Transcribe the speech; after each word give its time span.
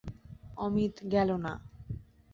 অমিত 0.57 0.95
গেল 1.13 1.29
না। 1.45 1.53